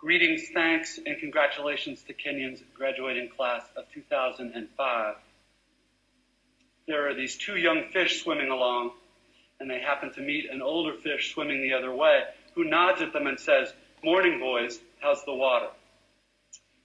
[0.00, 5.14] Greetings, thanks, and congratulations to Kenyon's graduating class of 2005.
[6.88, 8.92] There are these two young fish swimming along,
[9.60, 12.22] and they happen to meet an older fish swimming the other way,
[12.54, 15.68] who nods at them and says, Morning, boys, how's the water?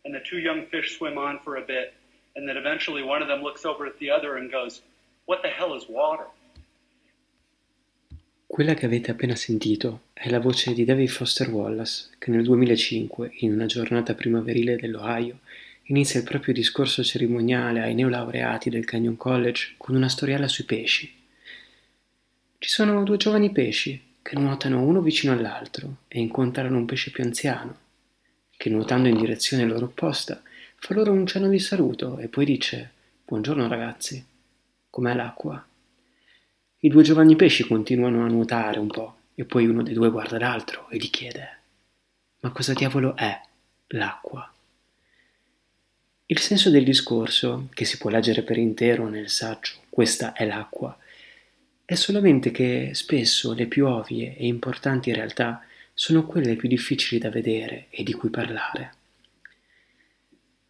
[0.03, 1.93] And the two young fish swim on for a bit,
[2.35, 4.81] and then eventually one of them looks over at the other and goes,
[5.25, 6.25] What the hell is water?
[8.55, 13.31] Quella che avete appena sentito è la voce di David Foster Wallace, che nel 2005,
[13.39, 15.39] in una giornata primaverile dell'Ohio,
[15.87, 21.13] inizia il proprio discorso cerimoniale ai neolaureati del Canyon College con una storiella sui pesci.
[22.57, 27.25] Ci sono due giovani pesci che nuotano uno vicino all'altro e incontrano un pesce più
[27.25, 27.77] anziano,
[28.55, 30.41] che nuotando in direzione loro opposta
[30.77, 32.91] fa loro un cenno di saluto e poi dice
[33.25, 34.25] Buongiorno ragazzi,
[34.89, 35.61] com'è l'acqua?
[36.85, 40.37] I due giovani pesci continuano a nuotare un po' e poi uno dei due guarda
[40.37, 41.57] l'altro e gli chiede
[42.41, 43.41] Ma cosa diavolo è
[43.87, 44.53] l'acqua?
[46.27, 50.95] Il senso del discorso, che si può leggere per intero nel saggio Questa è l'acqua,
[51.83, 57.31] è solamente che spesso le più ovvie e importanti realtà sono quelle più difficili da
[57.31, 58.93] vedere e di cui parlare.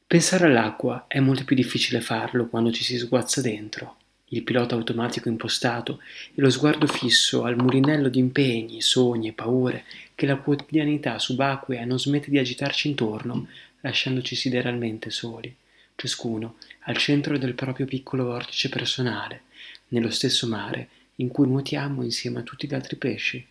[0.07, 3.97] Pensare all'acqua è molto più difficile farlo quando ci si sguazza dentro
[4.29, 5.99] il pilota automatico impostato
[6.33, 11.85] e lo sguardo fisso al murinello di impegni, sogni e paure che la quotidianità subacquea
[11.85, 13.47] non smette di agitarci intorno,
[13.81, 15.55] lasciandoci sideralmente soli,
[15.95, 19.43] ciascuno al centro del proprio piccolo vortice personale,
[19.89, 23.45] nello stesso mare in cui nuotiamo insieme a tutti gli altri pesci.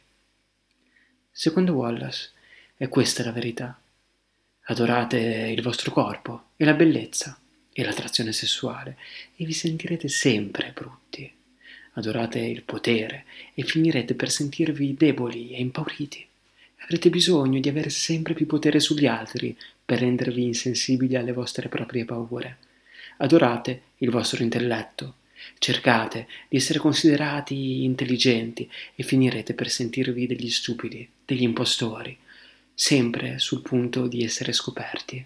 [1.30, 2.30] Secondo Wallace,
[2.76, 3.78] è questa la verità.
[4.66, 5.18] Adorate
[5.54, 7.38] il vostro corpo e la bellezza
[7.74, 8.96] e l'attrazione sessuale
[9.36, 11.30] e vi sentirete sempre brutti.
[11.94, 16.24] Adorate il potere e finirete per sentirvi deboli e impauriti.
[16.78, 22.04] Avrete bisogno di avere sempre più potere sugli altri per rendervi insensibili alle vostre proprie
[22.04, 22.58] paure.
[23.18, 25.16] Adorate il vostro intelletto.
[25.58, 32.16] Cercate di essere considerati intelligenti e finirete per sentirvi degli stupidi, degli impostori,
[32.72, 35.24] sempre sul punto di essere scoperti.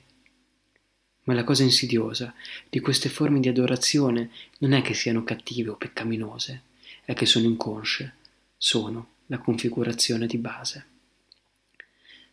[1.28, 2.32] Ma la cosa insidiosa
[2.70, 4.30] di queste forme di adorazione
[4.60, 6.62] non è che siano cattive o peccaminose,
[7.04, 8.14] è che sono inconsce,
[8.56, 10.86] sono la configurazione di base.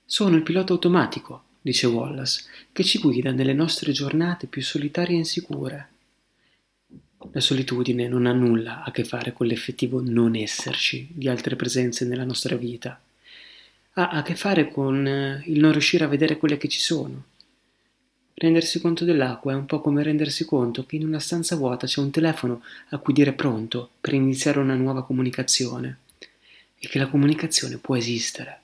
[0.06, 5.20] Sono il pilota automatico, dice Wallace, che ci guida nelle nostre giornate più solitarie e
[5.20, 5.90] insicure.
[7.34, 12.06] La solitudine non ha nulla a che fare con l'effettivo non esserci di altre presenze
[12.06, 13.02] nella nostra vita.
[13.96, 17.34] Ha a che fare con eh, il non riuscire a vedere quelle che ci sono,
[18.38, 22.02] Rendersi conto dell'acqua è un po' come rendersi conto che in una stanza vuota c'è
[22.02, 26.00] un telefono a cui dire pronto per iniziare una nuova comunicazione
[26.78, 28.60] e che la comunicazione può esistere,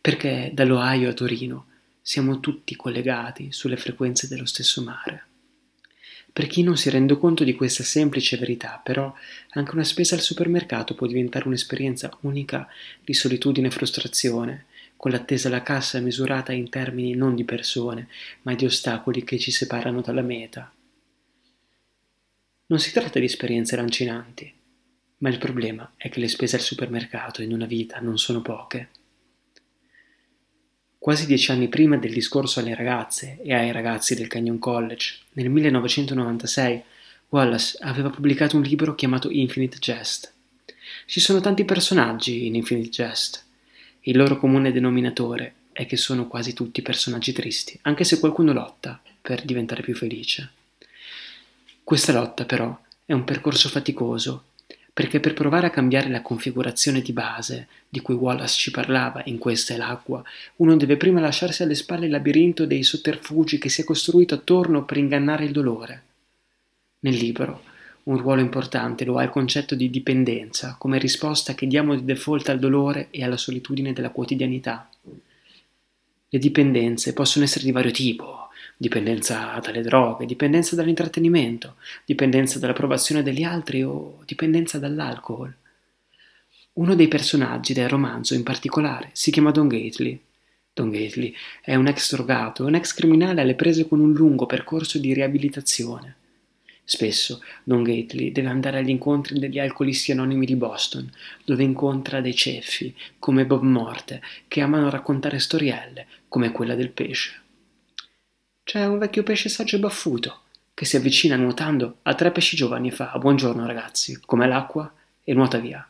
[0.00, 1.66] perché dall'Ohio a Torino
[2.00, 5.24] siamo tutti collegati sulle frequenze dello stesso mare.
[6.32, 9.12] Per chi non si rende conto di questa semplice verità, però,
[9.50, 12.66] anche una spesa al supermercato può diventare un'esperienza unica
[13.04, 14.64] di solitudine e frustrazione,
[14.96, 18.08] con l'attesa alla cassa misurata in termini non di persone,
[18.42, 20.72] ma di ostacoli che ci separano dalla meta.
[22.66, 24.52] Non si tratta di esperienze lancinanti,
[25.18, 28.88] ma il problema è che le spese al supermercato in una vita non sono poche.
[30.98, 35.48] Quasi dieci anni prima del discorso alle ragazze e ai ragazzi del Canyon College, nel
[35.48, 36.82] 1996,
[37.28, 40.32] Wallace aveva pubblicato un libro chiamato Infinite Jest.
[41.06, 43.45] Ci sono tanti personaggi in Infinite Jest,
[44.08, 49.00] il loro comune denominatore è che sono quasi tutti personaggi tristi, anche se qualcuno lotta
[49.20, 50.50] per diventare più felice.
[51.82, 54.44] Questa lotta però è un percorso faticoso,
[54.92, 59.38] perché per provare a cambiare la configurazione di base di cui Wallace ci parlava in
[59.38, 60.22] Questa è l'acqua,
[60.56, 64.84] uno deve prima lasciarsi alle spalle il labirinto dei sotterfugi che si è costruito attorno
[64.84, 66.02] per ingannare il dolore.
[67.00, 67.74] Nel libro
[68.06, 72.48] un ruolo importante lo ha il concetto di dipendenza, come risposta che diamo di default
[72.48, 74.88] al dolore e alla solitudine della quotidianità.
[76.28, 83.42] Le dipendenze possono essere di vario tipo, dipendenza dalle droghe, dipendenza dall'intrattenimento, dipendenza dall'approvazione degli
[83.42, 85.52] altri o dipendenza dall'alcol.
[86.74, 90.20] Uno dei personaggi del romanzo in particolare si chiama Don Gately.
[90.72, 94.98] Don Gately è un ex drogato, un ex criminale alle prese con un lungo percorso
[94.98, 96.16] di riabilitazione.
[96.88, 101.10] Spesso Don Gately deve andare agli incontri degli alcolisti anonimi di Boston,
[101.44, 107.42] dove incontra dei ceffi, come Bob Morte, che amano raccontare storielle, come quella del pesce.
[108.62, 110.42] C'è un vecchio pesce saggio e baffuto,
[110.74, 114.94] che si avvicina nuotando a tre pesci giovani e fa Buongiorno ragazzi, com'è l'acqua?
[115.24, 115.84] e nuota via.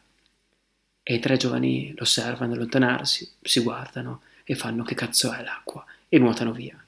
[1.03, 5.85] E i tre giovani lo osservano allontanarsi, si guardano e fanno Che cazzo è l'acqua?
[6.09, 6.83] e nuotano via.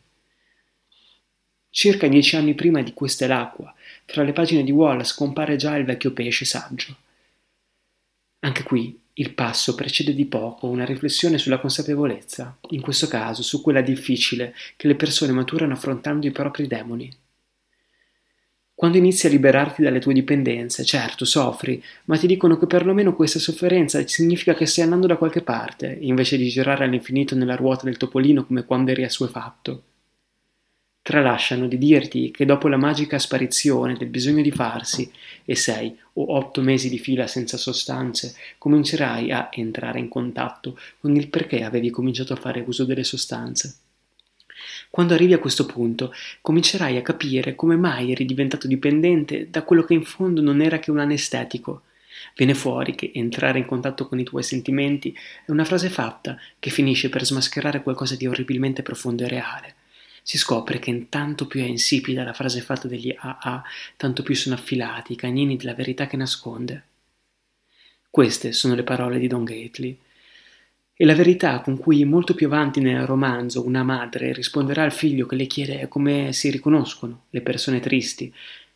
[1.68, 3.72] Circa dieci anni prima di Questa è l'acqua,
[4.10, 6.96] fra le pagine di Wallace compare già il vecchio pesce saggio.
[8.40, 13.60] Anche qui il passo precede di poco una riflessione sulla consapevolezza, in questo caso su
[13.60, 17.14] quella difficile che le persone maturano affrontando i propri demoni.
[18.74, 23.38] Quando inizi a liberarti dalle tue dipendenze, certo, soffri, ma ti dicono che perlomeno questa
[23.38, 27.98] sofferenza significa che stai andando da qualche parte, invece di girare all'infinito nella ruota del
[27.98, 29.82] topolino come quando eri assuefatto.
[31.02, 35.10] Tralasciano di dirti che dopo la magica sparizione del bisogno di farsi
[35.44, 41.16] e sei o otto mesi di fila senza sostanze, comincerai a entrare in contatto con
[41.16, 43.78] il perché avevi cominciato a fare uso delle sostanze.
[44.90, 49.84] Quando arrivi a questo punto, comincerai a capire come mai eri diventato dipendente da quello
[49.84, 51.82] che in fondo non era che un anestetico.
[52.34, 55.16] Viene fuori che entrare in contatto con i tuoi sentimenti
[55.46, 59.74] è una frase fatta che finisce per smascherare qualcosa di orribilmente profondo e reale.
[60.28, 63.62] Si scopre che tanto più è insipida la frase fatta degli AA,
[63.96, 66.84] tanto più sono affilati i cagnini della verità che nasconde.
[68.10, 69.98] Queste sono le parole di Don Gately
[70.92, 75.24] e la verità con cui molto più avanti nel romanzo una madre risponderà al figlio
[75.24, 78.30] che le chiede come si riconoscono le persone tristi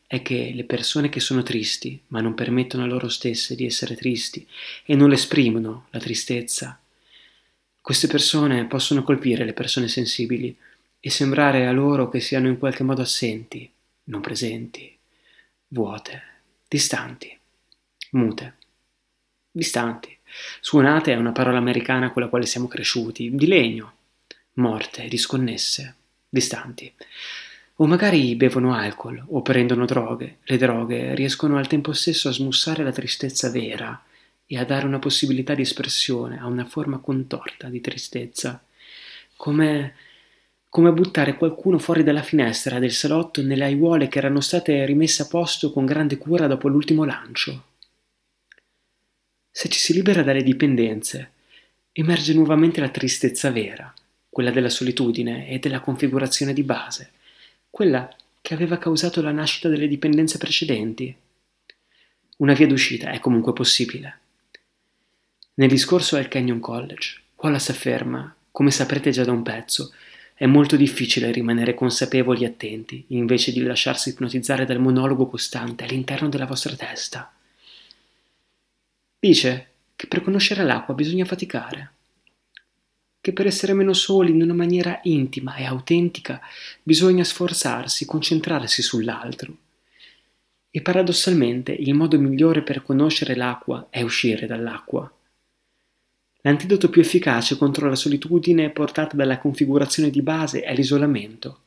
[0.07, 3.95] è che le persone che sono tristi, ma non permettono a loro stesse di essere
[3.95, 4.47] tristi
[4.87, 6.81] e non esprimono la tristezza,
[7.83, 10.57] queste persone possono colpire le persone sensibili
[11.05, 13.69] e sembrare a loro che siano in qualche modo assenti,
[14.05, 14.97] non presenti,
[15.67, 16.23] vuote,
[16.69, 17.37] distanti,
[18.11, 18.55] mute,
[19.51, 20.17] distanti.
[20.61, 23.95] Suonate è una parola americana con la quale siamo cresciuti, di legno,
[24.55, 25.97] morte, disconnesse,
[26.29, 26.95] distanti.
[27.77, 30.39] O magari bevono alcol o prendono droghe.
[30.45, 34.01] Le droghe riescono al tempo stesso a smussare la tristezza vera
[34.47, 38.63] e a dare una possibilità di espressione a una forma contorta di tristezza.
[39.35, 39.95] Come,
[40.73, 45.27] come buttare qualcuno fuori dalla finestra del salotto nelle aiuole che erano state rimesse a
[45.27, 47.65] posto con grande cura dopo l'ultimo lancio.
[49.51, 51.33] Se ci si libera dalle dipendenze,
[51.93, 53.93] emerge nuovamente la tristezza vera,
[54.31, 57.11] quella della solitudine e della configurazione di base,
[57.69, 58.09] quella
[58.41, 61.15] che aveva causato la nascita delle dipendenze precedenti.
[62.39, 64.21] Una via d'uscita è comunque possibile.
[65.53, 69.93] Nel discorso al Canyon College, Wallace afferma, come saprete già da un pezzo,
[70.43, 76.29] è molto difficile rimanere consapevoli e attenti, invece di lasciarsi ipnotizzare dal monologo costante all'interno
[76.29, 77.33] della vostra testa.
[79.21, 81.93] Dice che per conoscere l'acqua bisogna faticare,
[83.21, 86.41] che per essere meno soli in una maniera intima e autentica
[86.83, 89.57] bisogna sforzarsi, concentrarsi sull'altro.
[90.73, 95.09] E paradossalmente il modo migliore per conoscere l'acqua è uscire dall'acqua.
[96.45, 101.59] L'antidoto più efficace contro la solitudine portata dalla configurazione di base è l'isolamento.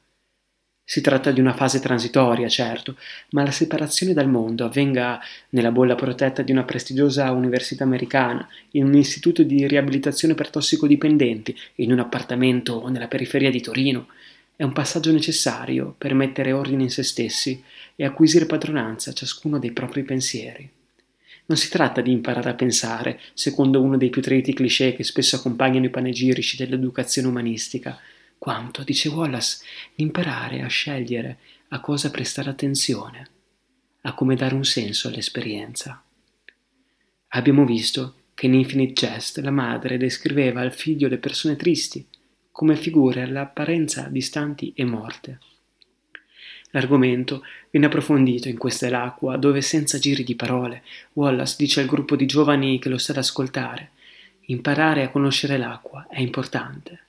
[0.87, 2.97] Si tratta di una fase transitoria, certo,
[3.31, 5.19] ma la separazione dal mondo avvenga
[5.49, 11.57] nella bolla protetta di una prestigiosa università americana, in un istituto di riabilitazione per tossicodipendenti,
[11.75, 14.07] in un appartamento nella periferia di Torino,
[14.57, 17.63] è un passaggio necessario per mettere ordine in se stessi
[17.95, 20.69] e acquisire padronanza ciascuno dei propri pensieri.
[21.47, 25.35] Non si tratta di imparare a pensare, secondo uno dei più triti cliché che spesso
[25.35, 27.99] accompagnano i panegirici dell'educazione umanistica,
[28.37, 29.63] quanto, dice Wallace,
[29.95, 31.37] imparare a scegliere
[31.69, 33.29] a cosa prestare attenzione,
[34.01, 36.03] a come dare un senso all'esperienza.
[37.29, 42.05] Abbiamo visto che in Infinite Jest la madre descriveva al figlio le persone tristi
[42.51, 45.39] come figure all'apparenza distanti e morte.
[46.71, 51.87] L'argomento viene approfondito in Questa è l'acqua, dove senza giri di parole Wallace dice al
[51.87, 53.91] gruppo di giovani che lo sta ad ascoltare
[54.47, 56.99] imparare a conoscere l'acqua è importante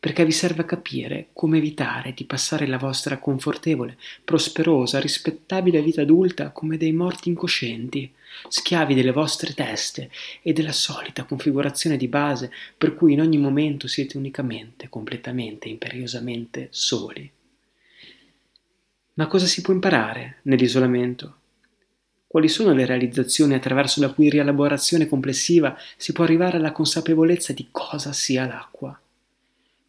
[0.00, 6.02] perché vi serve a capire come evitare di passare la vostra confortevole, prosperosa, rispettabile vita
[6.02, 8.12] adulta come dei morti incoscienti,
[8.48, 10.08] schiavi delle vostre teste
[10.40, 16.68] e della solita configurazione di base per cui in ogni momento siete unicamente, completamente, imperiosamente
[16.70, 17.28] soli.
[19.18, 21.34] Ma cosa si può imparare nell'isolamento?
[22.28, 27.66] Quali sono le realizzazioni attraverso la cui rielaborazione complessiva si può arrivare alla consapevolezza di
[27.72, 28.96] cosa sia l'acqua?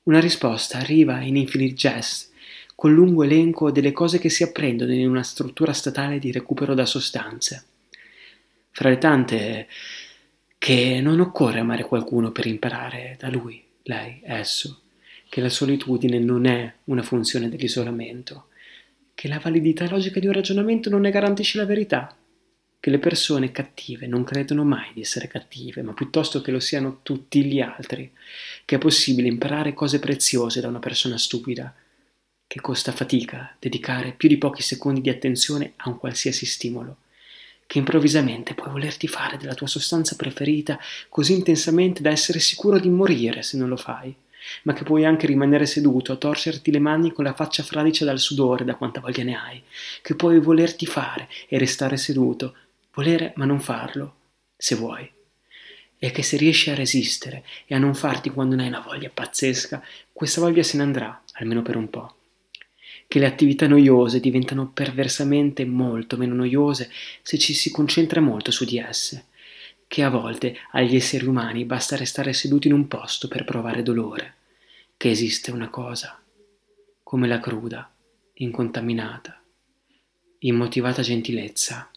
[0.04, 2.32] Una risposta arriva in Infinite Jest,
[2.74, 6.88] col lungo elenco delle cose che si apprendono in una struttura statale di recupero da
[6.88, 7.66] sostanze.
[8.72, 9.68] Fra le tante
[10.58, 14.82] che non occorre amare qualcuno per imparare da lui, lei, esso,
[15.30, 18.48] che la solitudine non è una funzione dell'isolamento,
[19.20, 22.16] che la validità logica di un ragionamento non ne garantisce la verità,
[22.80, 27.00] che le persone cattive non credono mai di essere cattive, ma piuttosto che lo siano
[27.04, 28.10] tutti gli altri,
[28.64, 31.76] che è possibile imparare cose preziose da una persona stupida,
[32.48, 37.00] che costa fatica dedicare più di pochi secondi di attenzione a un qualsiasi stimolo,
[37.68, 42.88] che improvvisamente puoi volerti fare della tua sostanza preferita così intensamente da essere sicuro di
[42.88, 44.16] morire se non lo fai,
[44.64, 48.20] ma che puoi anche rimanere seduto a torcerti le mani con la faccia fradicia dal
[48.20, 49.64] sudore da quanta voglia ne hai,
[50.02, 52.56] che puoi volerti fare e restare seduto,
[52.94, 54.16] volere ma non farlo,
[54.56, 55.10] se vuoi.
[56.02, 59.10] E che se riesci a resistere e a non farti quando ne hai una voglia
[59.14, 62.16] pazzesca, questa voglia se ne andrà, almeno per un po'.
[63.08, 66.90] Che le attività noiose diventano perversamente molto meno noiose
[67.22, 69.26] se ci si concentra molto su di esse.
[69.90, 74.36] Che a volte agli esseri umani basta restare seduti in un posto per provare dolore.
[74.96, 76.22] Che esiste una cosa,
[77.02, 77.92] come la cruda,
[78.34, 79.42] incontaminata,
[80.42, 81.90] immotivata gentilezza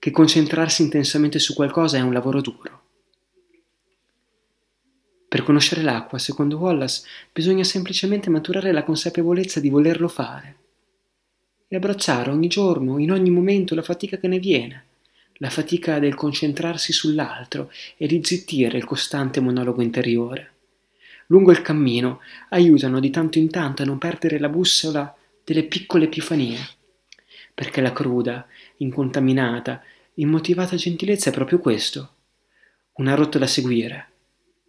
[0.00, 2.82] che concentrarsi intensamente su qualcosa è un lavoro duro.
[5.28, 10.56] Per conoscere l'acqua, secondo Wallace, bisogna semplicemente maturare la consapevolezza di volerlo fare
[11.68, 14.85] e abbracciare ogni giorno, in ogni momento, la fatica che ne viene,
[15.38, 20.52] la fatica del concentrarsi sull'altro e di zittire il costante monologo interiore.
[21.26, 25.14] Lungo il cammino aiutano di tanto in tanto a non perdere la bussola
[25.44, 26.58] delle piccole epifanie,
[27.52, 28.46] perché la cruda,
[28.78, 29.82] incontaminata,
[30.14, 32.10] immotivata gentilezza è proprio questo.
[32.94, 34.10] Una rotta da seguire,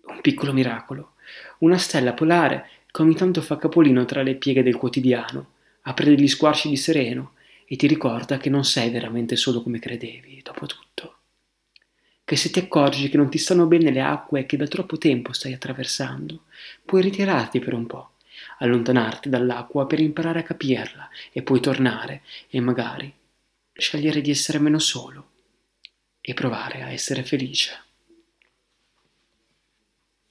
[0.07, 1.13] un piccolo miracolo,
[1.59, 6.27] una stella polare che ogni tanto fa capolino tra le pieghe del quotidiano, apre degli
[6.27, 7.33] squarci di sereno
[7.69, 11.15] e ti ricorda che non sei veramente solo come credevi, dopo tutto.
[12.23, 15.33] Che se ti accorgi che non ti stanno bene le acque che da troppo tempo
[15.33, 16.43] stai attraversando,
[16.85, 18.11] puoi ritirarti per un po',
[18.59, 23.13] allontanarti dall'acqua per imparare a capirla e poi tornare e magari
[23.73, 25.31] scegliere di essere meno solo
[26.21, 27.86] e provare a essere felice.